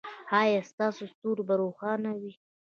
[0.41, 2.33] ایا ستاسو ستوری به روښانه وي؟